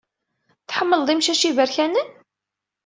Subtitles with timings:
[0.67, 2.09] Tḥemmled imcac iberkanen?